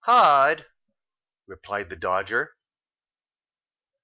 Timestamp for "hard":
0.05-0.65